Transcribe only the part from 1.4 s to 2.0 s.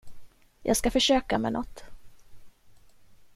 något.